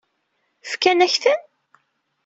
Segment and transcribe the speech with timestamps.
[0.69, 1.39] Fkan-ak-ten?